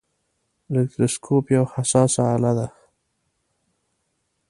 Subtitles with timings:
[0.71, 2.67] الکتروسکوپ یوه حساسه آله ده.